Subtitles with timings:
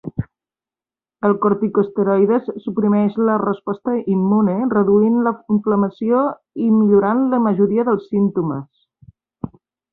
[1.27, 6.25] El corticosteroides Suprimeix la resposta immune, reduint la inflamació
[6.69, 9.57] i millorant la majoria dels símptomes.